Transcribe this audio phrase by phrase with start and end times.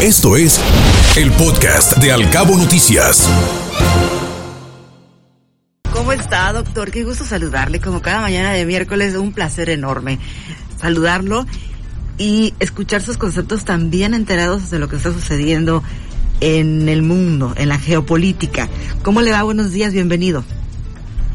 [0.00, 0.60] Esto es
[1.16, 3.28] el podcast de Alcabo Noticias.
[5.92, 6.92] ¿Cómo está, doctor?
[6.92, 7.80] Qué gusto saludarle.
[7.80, 10.20] Como cada mañana de miércoles, un placer enorme
[10.80, 11.46] saludarlo
[12.16, 15.82] y escuchar sus conceptos también enterados de lo que está sucediendo
[16.40, 18.68] en el mundo, en la geopolítica.
[19.02, 19.42] ¿Cómo le va?
[19.42, 20.44] Buenos días, bienvenido.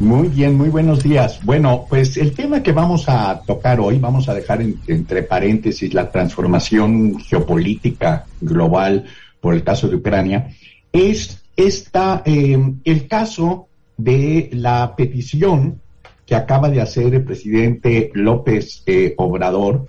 [0.00, 1.40] Muy bien, muy buenos días.
[1.44, 6.08] Bueno, pues el tema que vamos a tocar hoy, vamos a dejar entre paréntesis la
[6.08, 9.06] transformación geopolítica global
[9.40, 10.50] por el caso de Ucrania,
[10.92, 15.80] es esta, eh, el caso de la petición
[16.24, 19.88] que acaba de hacer el presidente López eh, Obrador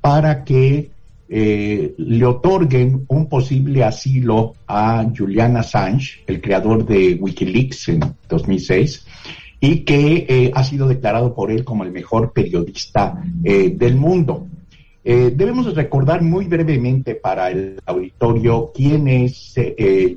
[0.00, 0.90] para que
[1.28, 9.04] eh, le otorguen un posible asilo a Julian Assange, el creador de Wikileaks en 2006,
[9.60, 14.46] y que eh, ha sido declarado por él como el mejor periodista eh, del mundo.
[15.04, 19.54] Eh, debemos recordar muy brevemente para el auditorio quién es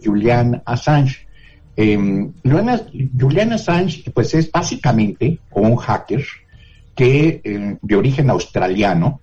[0.03, 1.27] Julian Assange.
[1.75, 6.23] Em, Julian Assange, pues es básicamente un hacker
[6.93, 9.21] que de origen australiano,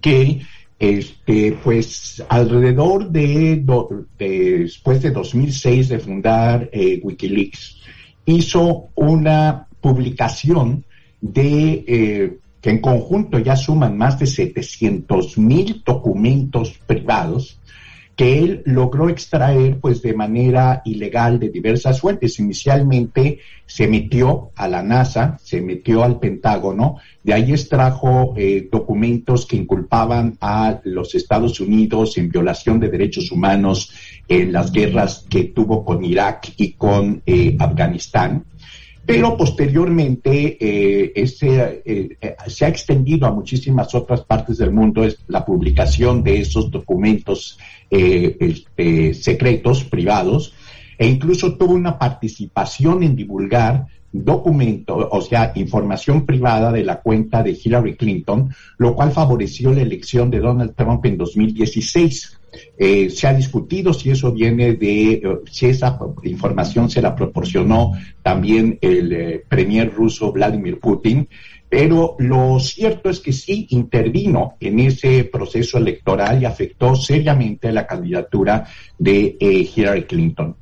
[0.00, 0.40] que
[0.78, 3.62] este, pues alrededor de,
[4.18, 6.70] después de 2006 de fundar
[7.02, 7.77] Wikileaks,
[8.32, 10.84] hizo una publicación
[11.20, 17.58] de eh, que en conjunto ya suman más de 700 mil documentos privados
[18.18, 22.40] que él logró extraer pues de manera ilegal de diversas fuentes.
[22.40, 29.46] Inicialmente se metió a la NASA, se metió al Pentágono, de ahí extrajo eh, documentos
[29.46, 33.92] que inculpaban a los Estados Unidos en violación de derechos humanos
[34.26, 38.42] en las guerras que tuvo con Irak y con eh, Afganistán
[39.08, 45.24] pero posteriormente eh, ese, eh, se ha extendido a muchísimas otras partes del mundo es
[45.28, 47.58] la publicación de esos documentos
[47.90, 50.52] eh, este, secretos, privados,
[50.98, 57.42] e incluso tuvo una participación en divulgar documentos, o sea, información privada de la cuenta
[57.42, 62.37] de Hillary Clinton, lo cual favoreció la elección de Donald Trump en 2016.
[62.78, 67.92] Eh, se ha discutido si eso viene de, eh, si esa información se la proporcionó
[68.22, 71.28] también el eh, premier ruso Vladimir Putin,
[71.68, 77.86] pero lo cierto es que sí intervino en ese proceso electoral y afectó seriamente la
[77.86, 78.66] candidatura
[78.98, 80.56] de Hillary Clinton.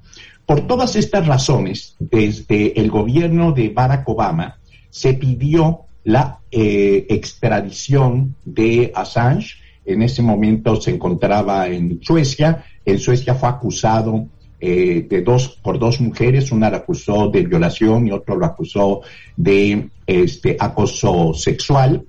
[0.45, 4.59] Por todas estas razones, desde el gobierno de Barack Obama
[4.91, 9.55] se pidió la extradición de Assange,
[9.87, 12.65] en ese momento se encontraba en Suecia.
[12.85, 14.27] En Suecia fue acusado
[14.59, 19.03] eh, de dos por dos mujeres, una la acusó de violación y otro lo acusó
[19.37, 22.05] de este acoso sexual.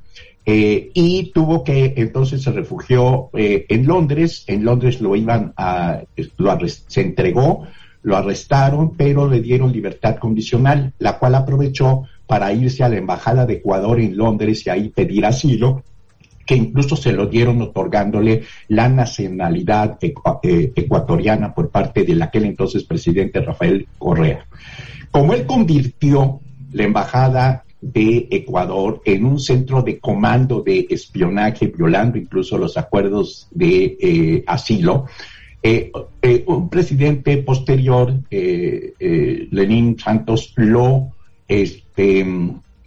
[0.46, 4.46] Eh, y tuvo que entonces se refugió eh, en Londres.
[4.48, 6.04] En Londres lo iban a
[6.38, 7.68] lo se entregó,
[8.04, 13.46] lo arrestaron, pero le dieron libertad condicional, la cual aprovechó para irse a la embajada
[13.46, 15.84] de Ecuador en Londres y ahí pedir asilo
[16.48, 22.86] que incluso se lo dieron otorgándole la nacionalidad eh, ecuatoriana por parte del aquel entonces
[22.86, 24.48] presidente Rafael Correa.
[25.12, 26.40] Como él convirtió
[26.72, 33.50] la embajada de Ecuador en un centro de comando de espionaje, violando incluso los acuerdos
[33.52, 35.06] de eh, asilo,
[35.62, 35.92] eh,
[36.46, 41.12] un presidente posterior, Lenín Santos, lo
[41.46, 42.26] este,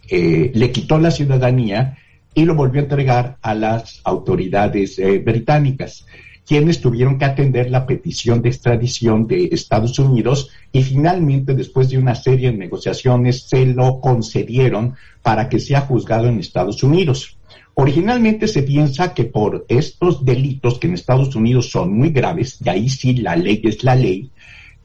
[0.09, 1.97] le quitó la ciudadanía
[2.33, 6.05] y lo volvió a entregar a las autoridades eh, británicas,
[6.45, 11.97] quienes tuvieron que atender la petición de extradición de Estados Unidos y finalmente, después de
[11.97, 17.37] una serie de negociaciones, se lo concedieron para que sea juzgado en Estados Unidos.
[17.73, 22.69] Originalmente se piensa que por estos delitos que en Estados Unidos son muy graves, y
[22.69, 24.29] ahí sí la ley es la ley,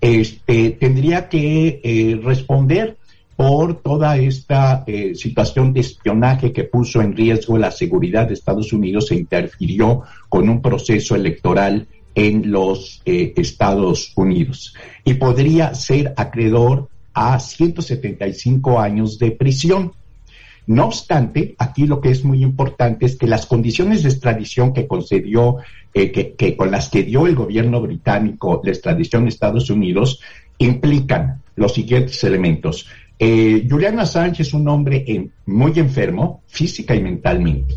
[0.00, 2.96] este, tendría que eh, responder
[3.36, 8.72] por toda esta eh, situación de espionaje que puso en riesgo la seguridad de Estados
[8.72, 14.74] Unidos e interfirió con un proceso electoral en los eh, Estados Unidos.
[15.04, 19.92] Y podría ser acreedor a 175 años de prisión.
[20.66, 24.86] No obstante, aquí lo que es muy importante es que las condiciones de extradición que
[24.86, 25.58] concedió,
[25.92, 30.20] eh, que, que, con las que dio el gobierno británico la extradición a Estados Unidos,
[30.58, 32.86] implican los siguientes elementos.
[33.18, 37.74] Eh, Julian Assange es un hombre muy enfermo, física y mentalmente.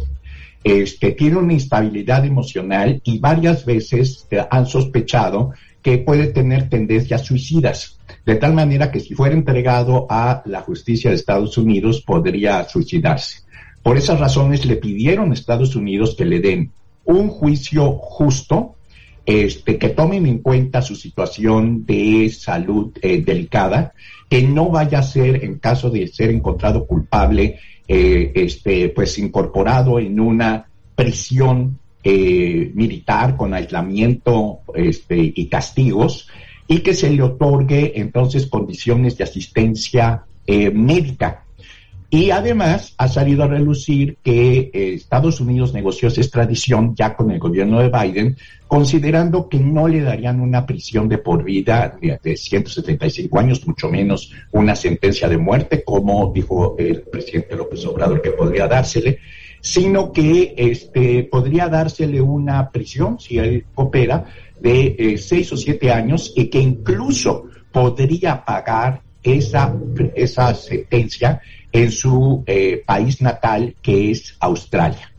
[0.64, 7.98] Este, tiene una instabilidad emocional y varias veces han sospechado que puede tener tendencias suicidas,
[8.26, 13.44] de tal manera que si fuera entregado a la justicia de Estados Unidos podría suicidarse.
[13.82, 16.72] Por esas razones le pidieron a Estados Unidos que le den
[17.06, 18.76] un juicio justo
[19.30, 23.94] este, que tomen en cuenta su situación de salud eh, delicada,
[24.28, 30.00] que no vaya a ser, en caso de ser encontrado culpable, eh, este, pues incorporado
[30.00, 36.28] en una prisión eh, militar con aislamiento este, y castigos,
[36.68, 40.24] y que se le otorgue entonces condiciones de asistencia
[40.74, 41.46] médica
[42.12, 47.30] y además ha salido a relucir que eh, Estados Unidos negoció esa extradición ya con
[47.30, 48.36] el gobierno de Biden,
[48.68, 54.32] considerando que no le darían una prisión de por vida de 175 años, mucho menos
[54.52, 59.20] una sentencia de muerte, como dijo el presidente López Obrador que podría dársele,
[59.62, 64.26] sino que este, podría dársele una prisión, si él coopera,
[64.60, 69.76] de eh, seis o siete años y que incluso podría pagar esa,
[70.16, 71.42] esa sentencia
[71.72, 75.14] en su eh, país natal, que es Australia.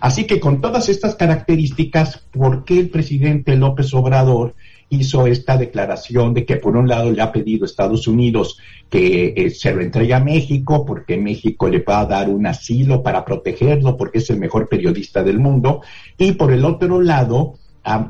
[0.00, 4.54] Así que con todas estas características, ¿por qué el presidente López Obrador
[4.90, 8.58] hizo esta declaración de que por un lado le ha pedido a Estados Unidos
[8.88, 13.02] que eh, se lo entregue a México porque México le va a dar un asilo
[13.02, 15.82] para protegerlo porque es el mejor periodista del mundo
[16.16, 17.54] y por el otro lado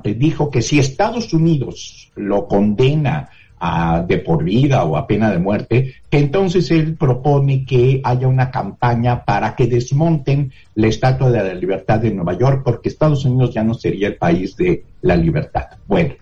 [0.04, 5.38] dijo que si Estados Unidos lo condena a, de por vida o a pena de
[5.38, 11.44] muerte, que entonces él propone que haya una campaña para que desmonten la Estatua de
[11.44, 15.16] la Libertad de Nueva York, porque Estados Unidos ya no sería el país de la
[15.16, 15.66] libertad.
[15.86, 16.14] Bueno,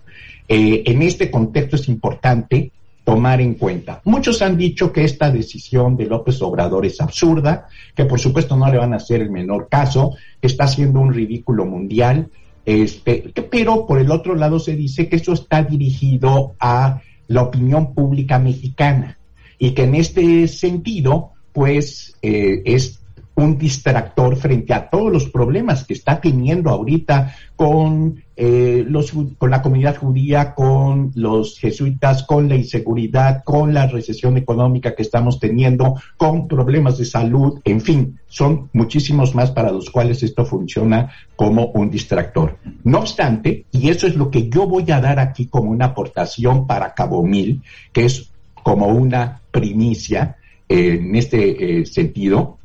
[0.47, 2.71] eh, en este contexto es importante
[3.03, 4.01] tomar en cuenta.
[4.03, 8.69] Muchos han dicho que esta decisión de López Obrador es absurda, que por supuesto no
[8.69, 12.29] le van a hacer el menor caso, que está haciendo un ridículo mundial,
[12.65, 17.93] este, pero por el otro lado se dice que eso está dirigido a la opinión
[17.93, 19.17] pública mexicana.
[19.59, 22.96] Y que en este sentido, pues, eh, es
[23.37, 29.51] un distractor frente a todos los problemas que está teniendo ahorita con, eh, los, con
[29.51, 35.39] la comunidad judía, con los jesuitas, con la inseguridad, con la recesión económica que estamos
[35.39, 41.11] teniendo, con problemas de salud, en fin, son muchísimos más para los cuales esto funciona
[41.35, 42.57] como un distractor.
[42.83, 46.65] No obstante, y eso es lo que yo voy a dar aquí como una aportación
[46.65, 47.61] para Cabo Mil,
[47.93, 48.31] que es
[48.63, 50.37] como una primicia
[50.67, 52.56] en este eh, sentido,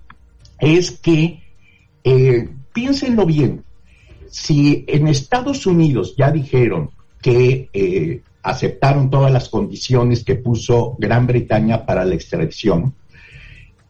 [0.63, 1.43] es que,
[2.05, 3.65] eh, piénsenlo bien,
[4.31, 11.27] si en Estados Unidos ya dijeron que eh, aceptaron todas las condiciones que puso Gran
[11.27, 12.95] Bretaña para la extradición,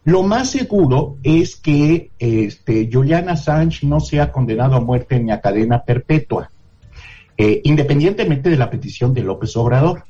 [0.03, 5.41] lo más seguro es que este, Julian Assange no sea condenado a muerte ni a
[5.41, 6.49] cadena perpetua,
[7.37, 10.05] eh, independientemente de la petición de López Obrador.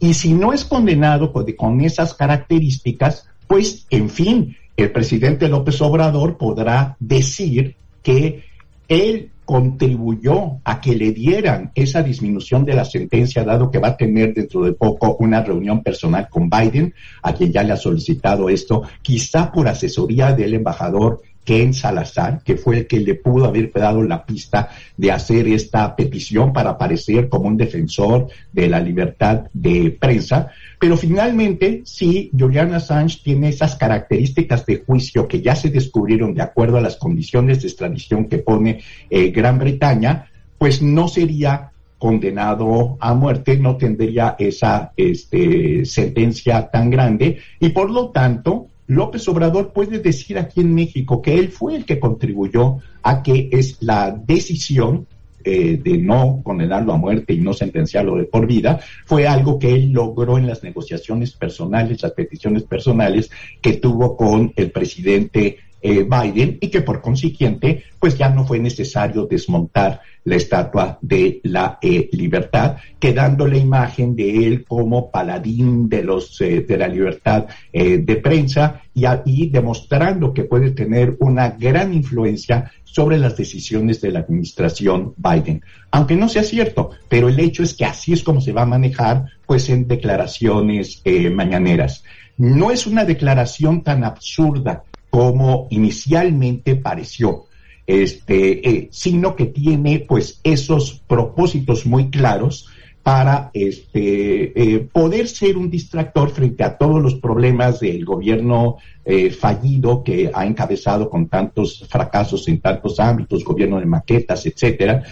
[0.00, 6.36] Y si no es condenado con esas características, pues, en fin, el presidente López Obrador
[6.36, 8.44] podrá decir que
[8.88, 13.96] él contribuyó a que le dieran esa disminución de la sentencia, dado que va a
[13.96, 18.48] tener dentro de poco una reunión personal con Biden, a quien ya le ha solicitado
[18.48, 23.70] esto, quizá por asesoría del embajador Ken Salazar, que fue el que le pudo haber
[23.72, 29.44] dado la pista de hacer esta petición para aparecer como un defensor de la libertad
[29.52, 30.48] de prensa.
[30.80, 36.42] Pero finalmente, sí, Julian Assange tiene esas características de juicio que ya se descubrieron de
[36.42, 38.80] acuerdo a las condiciones de extradición que pone
[39.10, 46.90] eh, Gran Bretaña, pues no sería condenado a muerte, no tendría esa este, sentencia tan
[46.90, 51.76] grande y por lo tanto López Obrador puede decir aquí en México que él fue
[51.76, 55.06] el que contribuyó a que es la decisión
[55.46, 59.74] eh, de no condenarlo a muerte y no sentenciarlo de por vida, fue algo que
[59.74, 66.02] él logró en las negociaciones personales, las peticiones personales que tuvo con el presidente eh,
[66.02, 71.78] Biden y que por consiguiente pues ya no fue necesario desmontar la estatua de la
[71.82, 77.48] eh, libertad, quedando la imagen de él como paladín de los eh, de la libertad
[77.70, 84.10] de prensa y, y demostrando que puede tener una gran influencia sobre las decisiones de
[84.10, 85.62] la administración Biden.
[85.90, 88.66] Aunque no sea cierto, pero el hecho es que así es como se va a
[88.66, 92.04] manejar pues en declaraciones mañaneras.
[92.38, 94.84] No es una declaración tan absurda
[95.14, 97.44] como inicialmente pareció,
[97.86, 102.66] este, eh, sino que tiene pues esos propósitos muy claros
[103.04, 109.30] para este, eh, poder ser un distractor frente a todos los problemas del gobierno eh,
[109.30, 115.04] fallido que ha encabezado con tantos fracasos en tantos ámbitos, gobierno de maquetas, etcétera,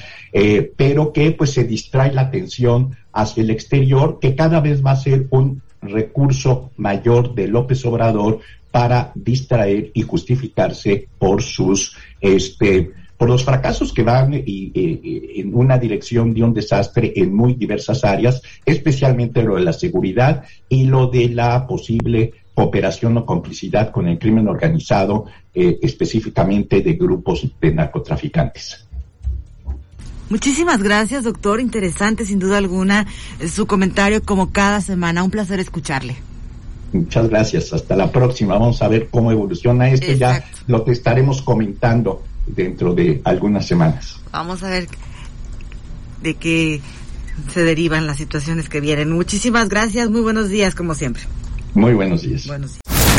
[0.76, 4.96] pero que pues se distrae la atención hacia el exterior, que cada vez va a
[4.96, 8.40] ser un recurso mayor de López Obrador
[8.72, 14.72] para distraer y justificarse por sus este por los fracasos que van y,
[15.36, 20.42] en una dirección de un desastre en muy diversas áreas, especialmente lo de la seguridad
[20.68, 26.94] y lo de la posible cooperación o complicidad con el crimen organizado, eh, específicamente de
[26.94, 28.88] grupos de narcotraficantes.
[30.28, 31.60] Muchísimas gracias, doctor.
[31.60, 33.06] Interesante, sin duda alguna,
[33.46, 35.22] su comentario como cada semana.
[35.22, 36.16] Un placer escucharle.
[36.92, 37.72] Muchas gracias.
[37.72, 38.54] Hasta la próxima.
[38.54, 40.10] Vamos a ver cómo evoluciona esto.
[40.10, 44.20] Ya lo que estaremos comentando dentro de algunas semanas.
[44.30, 44.88] Vamos a ver
[46.22, 46.80] de qué
[47.52, 49.11] se derivan las situaciones que vienen.
[49.11, 50.11] Muchísimas gracias.
[50.11, 51.22] Muy buenos días, como siempre.
[51.75, 52.49] Muy buenos días.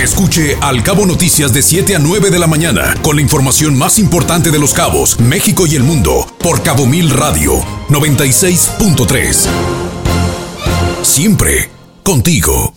[0.01, 3.99] Escuche Al Cabo Noticias de 7 a 9 de la mañana con la información más
[3.99, 9.47] importante de los cabos, México y el mundo por Cabo Mil Radio 96.3.
[11.03, 11.69] Siempre
[12.03, 12.73] contigo.